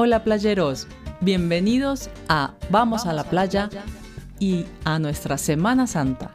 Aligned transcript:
Hola 0.00 0.22
playeros, 0.22 0.86
bienvenidos 1.20 2.08
a 2.28 2.54
Vamos 2.70 3.04
a 3.06 3.12
la 3.12 3.24
playa 3.24 3.68
y 4.38 4.64
a 4.84 5.00
nuestra 5.00 5.38
Semana 5.38 5.88
Santa. 5.88 6.30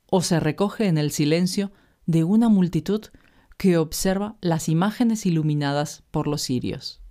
o 0.09 0.21
se 0.21 0.39
recoge 0.39 0.87
en 0.87 0.97
el 0.97 1.11
silencio 1.11 1.73
de 2.05 2.23
una 2.23 2.47
multitud 2.47 3.01
que 3.57 3.77
observa 3.77 4.37
las 4.39 4.69
imágenes 4.69 5.25
iluminadas 5.25 6.03
por 6.11 6.27
los 6.27 6.43
cirios. 6.43 7.01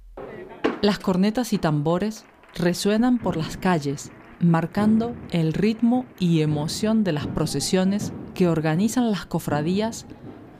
Las 0.80 0.98
cornetas 0.98 1.52
y 1.52 1.58
tambores 1.58 2.24
resuenan 2.54 3.18
por 3.18 3.36
las 3.36 3.56
calles, 3.56 4.10
marcando 4.40 5.14
el 5.30 5.52
ritmo 5.52 6.06
y 6.18 6.42
emoción 6.42 7.04
de 7.04 7.12
las 7.12 7.26
procesiones 7.26 8.12
que 8.34 8.48
organizan 8.48 9.10
las 9.10 9.26
cofradías 9.26 10.06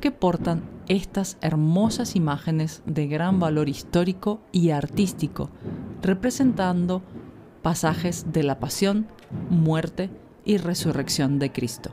que 0.01 0.11
portan 0.11 0.63
estas 0.89 1.37
hermosas 1.43 2.17
imágenes 2.17 2.83
de 2.87 3.07
gran 3.07 3.41
valor 3.41 3.69
histórico 3.69 4.41
y 4.53 4.71
artístico, 4.71 5.51
representando 6.03 7.03
pasajes 7.63 8.33
de 8.33 8.43
la 8.43 8.59
pasión, 8.59 9.07
muerte 9.51 10.11
y 10.45 10.57
resurrección 10.57 11.39
de 11.39 11.53
Cristo. 11.53 11.91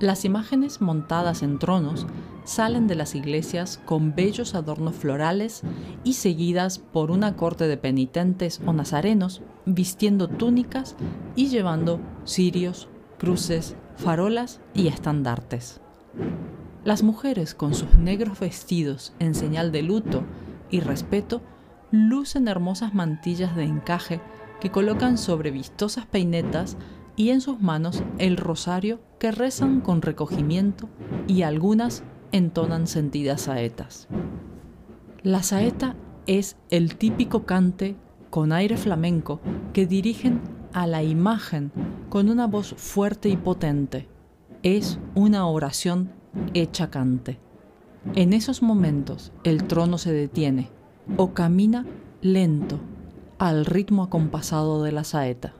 Las 0.00 0.24
imágenes 0.24 0.80
montadas 0.80 1.42
en 1.42 1.58
tronos 1.58 2.06
salen 2.44 2.86
de 2.86 2.94
las 2.94 3.14
iglesias 3.14 3.80
con 3.84 4.14
bellos 4.14 4.54
adornos 4.54 4.94
florales 4.94 5.62
y 6.04 6.14
seguidas 6.14 6.78
por 6.78 7.10
una 7.10 7.36
corte 7.36 7.66
de 7.66 7.76
penitentes 7.76 8.60
o 8.66 8.72
nazarenos 8.72 9.42
vistiendo 9.66 10.28
túnicas 10.28 10.96
y 11.34 11.48
llevando 11.48 12.00
cirios, 12.24 12.88
cruces, 13.18 13.76
farolas 13.96 14.60
y 14.74 14.88
estandartes. 14.88 15.80
Las 16.84 17.02
mujeres 17.02 17.54
con 17.54 17.74
sus 17.74 17.94
negros 17.94 18.38
vestidos 18.38 19.14
en 19.18 19.34
señal 19.34 19.72
de 19.72 19.82
luto 19.82 20.22
y 20.70 20.80
respeto 20.80 21.40
lucen 21.90 22.48
hermosas 22.48 22.94
mantillas 22.94 23.56
de 23.56 23.64
encaje 23.64 24.20
que 24.60 24.70
colocan 24.70 25.16
sobre 25.16 25.50
vistosas 25.50 26.06
peinetas 26.06 26.76
y 27.16 27.30
en 27.30 27.40
sus 27.40 27.60
manos 27.60 28.02
el 28.18 28.36
rosario 28.36 29.00
que 29.18 29.30
rezan 29.30 29.80
con 29.80 30.02
recogimiento 30.02 30.88
y 31.26 31.42
algunas 31.42 32.02
entonan 32.34 32.88
sentidas 32.88 33.42
saetas. 33.42 34.08
La 35.22 35.44
saeta 35.44 35.94
es 36.26 36.56
el 36.68 36.96
típico 36.96 37.46
cante 37.46 37.94
con 38.28 38.52
aire 38.52 38.76
flamenco 38.76 39.40
que 39.72 39.86
dirigen 39.86 40.40
a 40.72 40.88
la 40.88 41.04
imagen 41.04 41.70
con 42.08 42.28
una 42.28 42.48
voz 42.48 42.74
fuerte 42.76 43.28
y 43.28 43.36
potente. 43.36 44.08
Es 44.64 44.98
una 45.14 45.46
oración 45.46 46.10
hecha 46.54 46.90
cante. 46.90 47.38
En 48.16 48.32
esos 48.32 48.62
momentos 48.62 49.30
el 49.44 49.62
trono 49.64 49.96
se 49.96 50.12
detiene 50.12 50.70
o 51.16 51.34
camina 51.34 51.86
lento 52.20 52.80
al 53.38 53.64
ritmo 53.64 54.02
acompasado 54.02 54.82
de 54.82 54.90
la 54.90 55.04
saeta. 55.04 55.54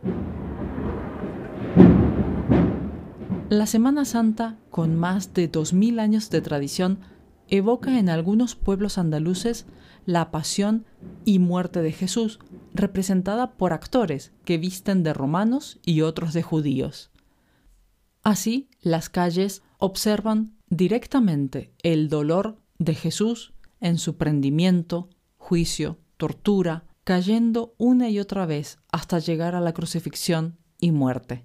La 3.51 3.67
Semana 3.67 4.07
Santa, 4.07 4.57
con 4.71 4.97
más 4.97 5.35
de 5.35 5.53
2.000 5.53 6.01
años 6.01 6.31
de 6.31 6.41
tradición, 6.41 7.01
evoca 7.49 7.99
en 7.99 8.09
algunos 8.09 8.55
pueblos 8.57 8.97
andaluces 8.97 9.67
la 10.07 10.31
pasión 10.31 10.87
y 11.27 11.39
muerte 11.39 11.83
de 11.83 11.93
Jesús, 11.93 12.39
representada 12.73 13.53
por 13.53 13.75
actores 13.75 14.33
que 14.47 14.57
visten 14.57 15.03
de 15.03 15.13
romanos 15.13 15.79
y 15.85 16.01
otros 16.01 16.33
de 16.33 16.43
judíos. 16.43 17.11
Así, 18.23 18.71
las 18.81 19.11
calles 19.11 19.63
observan 19.77 20.57
directamente 20.71 21.75
el 21.83 22.09
dolor 22.09 22.57
de 22.79 22.95
Jesús 22.95 23.53
en 23.81 23.99
su 23.99 24.17
prendimiento, 24.17 25.11
juicio, 25.37 25.99
tortura, 26.17 26.87
cayendo 27.05 27.75
una 27.77 28.09
y 28.09 28.21
otra 28.21 28.47
vez 28.47 28.79
hasta 28.91 29.19
llegar 29.19 29.55
a 29.55 29.61
la 29.61 29.75
crucifixión 29.75 30.57
y 30.81 30.93
muerte. 30.93 31.45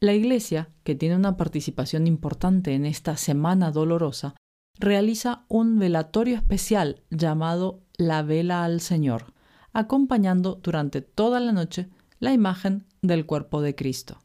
La 0.00 0.14
Iglesia, 0.14 0.70
que 0.84 0.94
tiene 0.94 1.16
una 1.16 1.36
participación 1.36 2.06
importante 2.06 2.74
en 2.74 2.86
esta 2.86 3.16
Semana 3.16 3.72
Dolorosa, 3.72 4.36
realiza 4.78 5.44
un 5.48 5.80
velatorio 5.80 6.36
especial 6.36 7.02
llamado 7.10 7.82
la 7.96 8.22
Vela 8.22 8.62
al 8.62 8.80
Señor, 8.80 9.34
acompañando 9.72 10.60
durante 10.62 11.02
toda 11.02 11.40
la 11.40 11.50
noche 11.50 11.88
la 12.20 12.32
imagen 12.32 12.86
del 13.02 13.26
cuerpo 13.26 13.60
de 13.60 13.74
Cristo. 13.74 14.22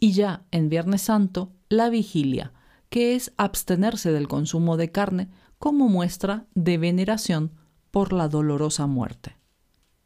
Y 0.00 0.14
ya 0.14 0.46
en 0.50 0.68
Viernes 0.68 1.02
Santo, 1.02 1.52
la 1.68 1.90
vigilia, 1.90 2.52
que 2.88 3.14
es 3.14 3.32
abstenerse 3.36 4.10
del 4.10 4.26
consumo 4.26 4.76
de 4.76 4.90
carne 4.90 5.28
como 5.60 5.88
muestra 5.88 6.46
de 6.56 6.76
veneración 6.76 7.52
por 7.92 8.12
la 8.12 8.26
dolorosa 8.26 8.88
muerte. 8.88 9.36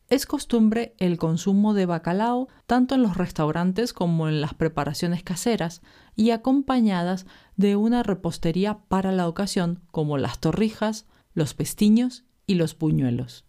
Es 0.09 0.25
costumbre 0.25 0.95
el 0.97 1.19
consumo 1.19 1.75
de 1.75 1.85
bacalao 1.85 2.49
tanto 2.67 2.95
en 2.95 3.03
los 3.03 3.19
restaurantes 3.19 3.93
como 3.93 4.29
en 4.29 4.41
las 4.41 4.55
preparaciones 4.55 5.23
caseras 5.23 5.83
y 6.17 6.31
acompañadas 6.31 7.27
de 7.57 7.77
una 7.77 8.03
repostería 8.03 8.79
para 8.89 9.13
la 9.13 9.29
ocasión 9.29 9.83
como 9.91 10.17
las 10.17 10.41
torrijas, 10.41 11.07
los 11.35 11.53
pestiños 11.53 12.25
y 12.47 12.55
los 12.55 12.75
puñuelos. 12.75 13.45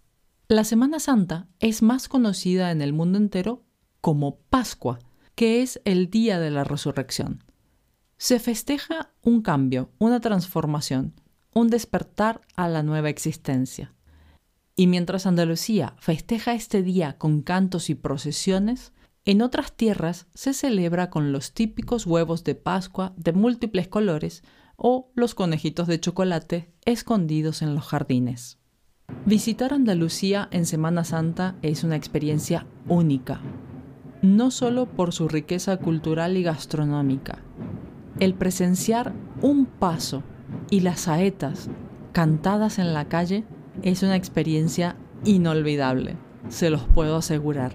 La 0.50 0.66
Semana 0.66 1.00
Santa 1.00 1.48
es 1.60 1.82
más 1.82 2.10
conocida 2.10 2.72
en 2.72 2.82
el 2.82 2.92
mundo 2.92 3.18
entero 3.18 3.64
como 4.02 4.40
Pascua, 4.50 5.00
que 5.36 5.62
es 5.62 5.80
el 5.86 6.10
día 6.10 6.40
de 6.40 6.52
la 6.52 6.66
resurrección. 6.66 7.44
Se 8.18 8.38
festeja 8.40 9.14
un 9.22 9.42
cambio, 9.42 9.92
una 9.98 10.20
transformación, 10.20 11.14
un 11.54 11.70
despertar 11.70 12.42
a 12.58 12.68
la 12.68 12.84
nueva 12.84 13.10
existencia. 13.10 13.94
Y 14.80 14.88
mientras 14.88 15.26
Andalucía 15.26 15.94
festeja 15.98 16.54
este 16.54 16.84
día 16.84 17.18
con 17.18 17.42
cantos 17.42 17.90
y 17.90 17.96
procesiones, 17.96 18.94
en 19.26 19.42
otras 19.42 19.74
tierras 19.74 20.28
se 20.34 20.54
celebra 20.54 21.10
con 21.10 21.34
los 21.34 21.54
típicos 21.54 22.06
huevos 22.06 22.46
de 22.46 22.56
Pascua 22.56 23.12
de 23.18 23.34
múltiples 23.34 23.90
colores 23.90 24.42
o 24.78 25.12
los 25.16 25.36
conejitos 25.36 25.86
de 25.88 26.00
chocolate 26.00 26.72
escondidos 26.86 27.62
en 27.62 27.76
los 27.76 27.88
jardines. 27.88 28.58
Visitar 29.26 29.74
Andalucía 29.74 30.48
en 30.50 30.66
Semana 30.66 31.04
Santa 31.04 31.58
es 31.62 31.84
una 31.84 31.98
experiencia 31.98 32.66
única, 32.88 33.42
no 34.22 34.50
solo 34.50 34.86
por 34.86 35.12
su 35.12 35.28
riqueza 35.28 35.76
cultural 35.76 36.38
y 36.38 36.44
gastronómica. 36.44 37.44
El 38.22 38.34
presenciar 38.34 39.14
un 39.42 39.66
paso 39.66 40.24
y 40.70 40.80
las 40.80 41.02
saetas 41.02 41.70
cantadas 42.14 42.80
en 42.80 42.94
la 42.94 43.10
calle 43.10 43.44
es 43.84 44.04
una 44.04 44.16
experiencia 44.16 44.96
inolvidable, 45.26 46.16
se 46.48 46.70
los 46.70 46.84
puedo 46.84 47.16
asegurar. 47.18 47.74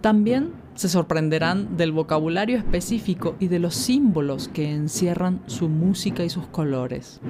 También 0.00 0.52
se 0.74 0.88
sorprenderán 0.88 1.76
del 1.76 1.92
vocabulario 1.92 2.56
específico 2.56 3.36
y 3.38 3.48
de 3.48 3.58
los 3.58 3.74
símbolos 3.74 4.48
que 4.48 4.70
encierran 4.70 5.42
su 5.46 5.68
música 5.68 6.24
y 6.24 6.30
sus 6.30 6.46
colores. 6.46 7.20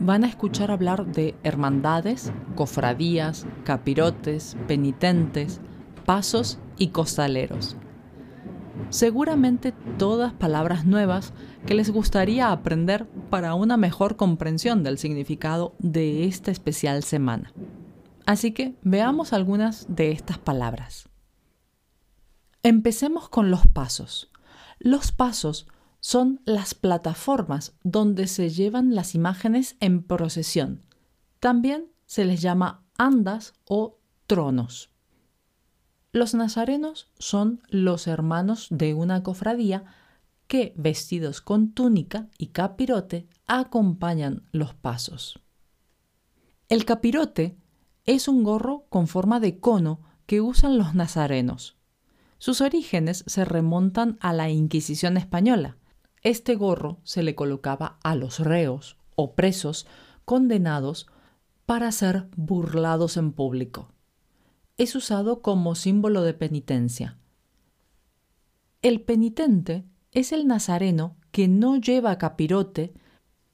Van 0.00 0.24
a 0.24 0.28
escuchar 0.28 0.70
hablar 0.70 1.06
de 1.06 1.34
hermandades, 1.44 2.32
cofradías, 2.56 3.46
capirotes, 3.64 4.56
penitentes, 4.66 5.60
pasos 6.04 6.58
y 6.76 6.88
costaleros. 6.88 7.76
Seguramente 8.90 9.72
todas 9.98 10.32
palabras 10.32 10.84
nuevas 10.84 11.32
que 11.66 11.74
les 11.74 11.90
gustaría 11.90 12.52
aprender 12.52 13.06
para 13.30 13.54
una 13.54 13.76
mejor 13.76 14.16
comprensión 14.16 14.82
del 14.82 14.98
significado 14.98 15.74
de 15.78 16.24
esta 16.24 16.50
especial 16.50 17.02
semana. 17.02 17.52
Así 18.26 18.52
que 18.52 18.76
veamos 18.82 19.32
algunas 19.32 19.86
de 19.88 20.12
estas 20.12 20.38
palabras. 20.38 21.08
Empecemos 22.62 23.28
con 23.28 23.50
los 23.50 23.66
pasos. 23.66 24.30
Los 24.78 25.10
pasos 25.10 25.66
son 25.98 26.40
las 26.44 26.74
plataformas 26.74 27.74
donde 27.82 28.26
se 28.26 28.50
llevan 28.50 28.94
las 28.94 29.14
imágenes 29.14 29.76
en 29.80 30.02
procesión. 30.02 30.82
También 31.40 31.90
se 32.06 32.24
les 32.24 32.40
llama 32.40 32.84
andas 32.96 33.54
o 33.64 33.98
tronos. 34.26 34.91
Los 36.12 36.34
nazarenos 36.34 37.08
son 37.18 37.62
los 37.68 38.06
hermanos 38.06 38.66
de 38.70 38.92
una 38.92 39.22
cofradía 39.22 39.84
que, 40.46 40.74
vestidos 40.76 41.40
con 41.40 41.72
túnica 41.72 42.28
y 42.36 42.48
capirote, 42.48 43.26
acompañan 43.46 44.42
los 44.52 44.74
pasos. 44.74 45.40
El 46.68 46.84
capirote 46.84 47.56
es 48.04 48.28
un 48.28 48.42
gorro 48.42 48.84
con 48.90 49.06
forma 49.06 49.40
de 49.40 49.58
cono 49.58 50.00
que 50.26 50.42
usan 50.42 50.76
los 50.76 50.94
nazarenos. 50.94 51.76
Sus 52.36 52.60
orígenes 52.60 53.24
se 53.26 53.46
remontan 53.46 54.18
a 54.20 54.34
la 54.34 54.50
Inquisición 54.50 55.16
española. 55.16 55.78
Este 56.22 56.56
gorro 56.56 56.98
se 57.04 57.22
le 57.22 57.34
colocaba 57.34 57.98
a 58.02 58.16
los 58.16 58.38
reos 58.38 58.98
o 59.16 59.34
presos 59.34 59.86
condenados 60.26 61.06
para 61.64 61.90
ser 61.90 62.28
burlados 62.36 63.16
en 63.16 63.32
público. 63.32 63.88
Es 64.82 64.96
usado 64.96 65.42
como 65.42 65.76
símbolo 65.76 66.22
de 66.22 66.34
penitencia. 66.34 67.16
El 68.82 69.00
penitente 69.00 69.84
es 70.10 70.32
el 70.32 70.48
nazareno 70.48 71.14
que 71.30 71.46
no 71.46 71.76
lleva 71.76 72.18
capirote, 72.18 72.92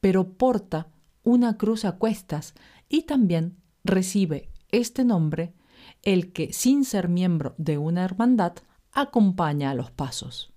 pero 0.01 0.39
porta 0.39 0.89
una 1.25 1.59
cruz 1.59 1.85
a 1.85 1.99
cuestas 1.99 2.55
y 2.89 3.03
también 3.03 3.59
recibe 3.85 4.49
este 4.71 5.05
nombre 5.05 5.53
el 6.01 6.33
que, 6.33 6.55
sin 6.55 6.87
ser 6.87 7.11
miembro 7.11 7.55
de 7.59 7.77
una 7.77 8.07
hermandad, 8.07 8.55
acompaña 8.93 9.69
a 9.69 9.75
los 9.75 9.91
pasos. 9.91 10.55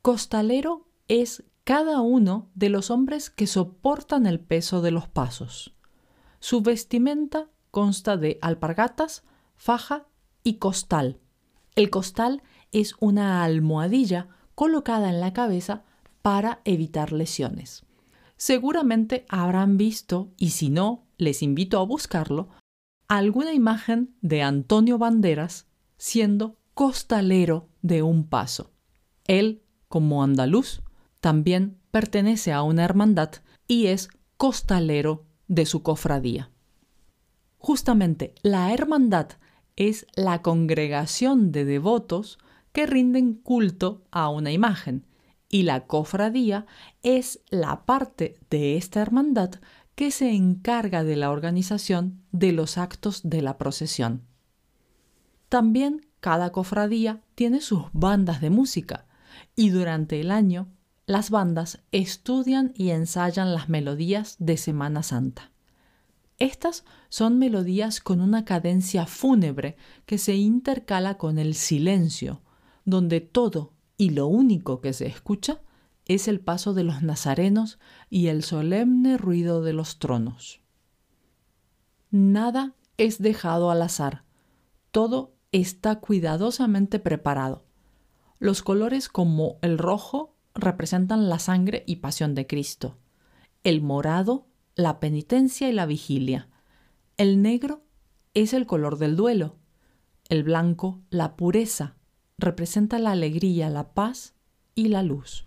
Costalero 0.00 0.88
es 1.08 1.44
cada 1.62 2.00
uno 2.00 2.48
de 2.54 2.70
los 2.70 2.90
hombres 2.90 3.28
que 3.28 3.46
soportan 3.46 4.24
el 4.24 4.40
peso 4.40 4.80
de 4.80 4.92
los 4.92 5.08
pasos. 5.08 5.74
Su 6.40 6.62
vestimenta 6.62 7.50
consta 7.70 8.16
de 8.16 8.38
alpargatas, 8.40 9.24
faja 9.56 10.06
y 10.42 10.54
costal. 10.54 11.18
El 11.74 11.90
costal 11.90 12.42
es 12.72 12.94
una 13.00 13.44
almohadilla 13.44 14.28
colocada 14.54 15.10
en 15.10 15.20
la 15.20 15.32
cabeza 15.32 15.84
para 16.22 16.60
evitar 16.64 17.12
lesiones. 17.12 17.84
Seguramente 18.36 19.24
habrán 19.28 19.76
visto, 19.76 20.32
y 20.36 20.50
si 20.50 20.70
no, 20.70 21.04
les 21.16 21.42
invito 21.42 21.78
a 21.78 21.84
buscarlo, 21.84 22.48
alguna 23.08 23.52
imagen 23.52 24.14
de 24.20 24.42
Antonio 24.42 24.98
Banderas 24.98 25.66
siendo 25.96 26.56
costalero 26.74 27.68
de 27.82 28.02
un 28.02 28.24
paso. 28.24 28.72
Él, 29.26 29.62
como 29.88 30.22
andaluz, 30.22 30.82
también 31.20 31.78
pertenece 31.90 32.52
a 32.52 32.62
una 32.62 32.84
hermandad 32.84 33.30
y 33.66 33.86
es 33.86 34.08
costalero 34.36 35.24
de 35.48 35.66
su 35.66 35.82
cofradía. 35.82 36.50
Justamente 37.58 38.34
la 38.42 38.72
hermandad 38.72 39.28
es 39.76 40.06
la 40.14 40.42
congregación 40.42 41.52
de 41.52 41.64
devotos 41.64 42.38
que 42.72 42.86
rinden 42.86 43.34
culto 43.34 44.02
a 44.10 44.28
una 44.28 44.52
imagen 44.52 45.06
y 45.48 45.62
la 45.62 45.86
cofradía 45.86 46.66
es 47.02 47.40
la 47.50 47.84
parte 47.84 48.38
de 48.50 48.76
esta 48.76 49.00
hermandad 49.00 49.60
que 49.94 50.10
se 50.10 50.32
encarga 50.32 51.04
de 51.04 51.16
la 51.16 51.30
organización 51.30 52.22
de 52.32 52.52
los 52.52 52.78
actos 52.78 53.20
de 53.22 53.42
la 53.42 53.58
procesión. 53.58 54.22
También 55.48 56.06
cada 56.18 56.50
cofradía 56.50 57.22
tiene 57.34 57.60
sus 57.60 57.84
bandas 57.92 58.40
de 58.40 58.50
música 58.50 59.06
y 59.54 59.68
durante 59.68 60.20
el 60.20 60.30
año 60.30 60.68
las 61.06 61.30
bandas 61.30 61.82
estudian 61.92 62.72
y 62.74 62.90
ensayan 62.90 63.54
las 63.54 63.68
melodías 63.68 64.36
de 64.38 64.56
Semana 64.56 65.02
Santa. 65.02 65.53
Estas 66.44 66.84
son 67.08 67.38
melodías 67.38 68.00
con 68.00 68.20
una 68.20 68.44
cadencia 68.44 69.06
fúnebre 69.06 69.78
que 70.04 70.18
se 70.18 70.36
intercala 70.36 71.16
con 71.16 71.38
el 71.38 71.54
silencio, 71.54 72.42
donde 72.84 73.22
todo 73.22 73.72
y 73.96 74.10
lo 74.10 74.26
único 74.26 74.82
que 74.82 74.92
se 74.92 75.06
escucha 75.06 75.62
es 76.04 76.28
el 76.28 76.40
paso 76.40 76.74
de 76.74 76.84
los 76.84 77.00
nazarenos 77.00 77.78
y 78.10 78.26
el 78.26 78.42
solemne 78.42 79.16
ruido 79.16 79.62
de 79.62 79.72
los 79.72 79.98
tronos. 79.98 80.60
Nada 82.10 82.74
es 82.98 83.22
dejado 83.22 83.70
al 83.70 83.80
azar, 83.80 84.24
todo 84.90 85.32
está 85.50 85.98
cuidadosamente 85.98 86.98
preparado. 86.98 87.64
Los 88.38 88.60
colores 88.60 89.08
como 89.08 89.56
el 89.62 89.78
rojo 89.78 90.36
representan 90.54 91.30
la 91.30 91.38
sangre 91.38 91.84
y 91.86 91.96
pasión 91.96 92.34
de 92.34 92.46
Cristo, 92.46 92.98
el 93.62 93.80
morado 93.80 94.46
la 94.76 94.98
penitencia 95.00 95.68
y 95.68 95.72
la 95.72 95.86
vigilia, 95.86 96.48
el 97.16 97.42
negro 97.42 97.84
es 98.34 98.52
el 98.52 98.66
color 98.66 98.98
del 98.98 99.14
duelo, 99.14 99.56
el 100.28 100.42
blanco 100.42 101.00
la 101.10 101.36
pureza, 101.36 101.94
representa 102.38 102.98
la 102.98 103.12
alegría, 103.12 103.70
la 103.70 103.92
paz 103.94 104.34
y 104.74 104.88
la 104.88 105.02
luz. 105.02 105.46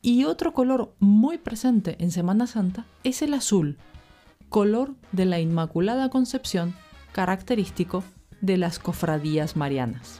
Y 0.00 0.24
otro 0.24 0.52
color 0.52 0.94
muy 0.98 1.38
presente 1.38 1.96
en 1.98 2.10
Semana 2.10 2.46
Santa 2.46 2.86
es 3.04 3.20
el 3.22 3.34
azul, 3.34 3.78
color 4.48 4.94
de 5.12 5.26
la 5.26 5.40
Inmaculada 5.40 6.08
Concepción, 6.08 6.74
característico 7.12 8.04
de 8.40 8.56
las 8.56 8.78
cofradías 8.78 9.56
marianas. 9.56 10.18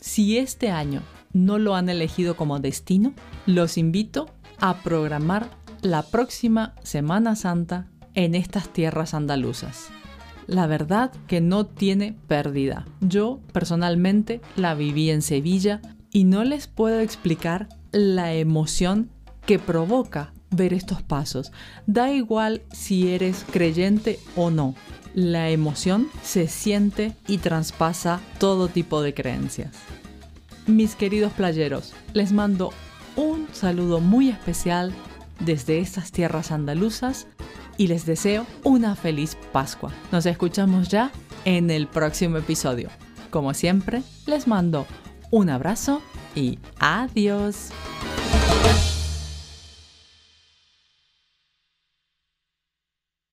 Si 0.00 0.38
este 0.38 0.70
año 0.70 1.02
no 1.32 1.58
lo 1.58 1.74
han 1.74 1.88
elegido 1.88 2.36
como 2.36 2.60
destino, 2.60 3.12
los 3.46 3.76
invito 3.76 4.30
a 4.58 4.82
programar 4.82 5.57
la 5.82 6.02
próxima 6.02 6.74
Semana 6.82 7.36
Santa 7.36 7.88
en 8.14 8.34
estas 8.34 8.72
tierras 8.72 9.14
andaluzas. 9.14 9.88
La 10.46 10.66
verdad 10.66 11.12
que 11.26 11.40
no 11.40 11.66
tiene 11.66 12.16
pérdida. 12.26 12.86
Yo 13.00 13.40
personalmente 13.52 14.40
la 14.56 14.74
viví 14.74 15.10
en 15.10 15.22
Sevilla 15.22 15.82
y 16.10 16.24
no 16.24 16.44
les 16.44 16.66
puedo 16.66 17.00
explicar 17.00 17.68
la 17.92 18.32
emoción 18.32 19.10
que 19.46 19.58
provoca 19.58 20.32
ver 20.50 20.72
estos 20.72 21.02
pasos. 21.02 21.52
Da 21.86 22.12
igual 22.12 22.62
si 22.72 23.10
eres 23.10 23.44
creyente 23.50 24.18
o 24.36 24.50
no 24.50 24.74
la 25.14 25.50
emoción 25.50 26.08
se 26.22 26.46
siente 26.46 27.12
y 27.26 27.38
traspasa 27.38 28.20
todo 28.38 28.68
tipo 28.68 29.02
de 29.02 29.14
creencias. 29.14 29.72
Mis 30.66 30.94
queridos 30.94 31.32
playeros, 31.32 31.92
les 32.12 32.32
mando 32.32 32.72
un 33.16 33.48
saludo 33.52 34.00
muy 34.00 34.28
especial 34.28 34.92
desde 35.40 35.78
estas 35.78 36.12
tierras 36.12 36.50
andaluzas 36.50 37.26
y 37.76 37.86
les 37.86 38.06
deseo 38.06 38.46
una 38.64 38.96
feliz 38.96 39.36
Pascua. 39.52 39.92
Nos 40.12 40.26
escuchamos 40.26 40.88
ya 40.88 41.10
en 41.44 41.70
el 41.70 41.86
próximo 41.86 42.38
episodio. 42.38 42.90
Como 43.30 43.54
siempre, 43.54 44.02
les 44.26 44.46
mando 44.46 44.86
un 45.30 45.50
abrazo 45.50 46.02
y 46.34 46.58
adiós. 46.78 47.70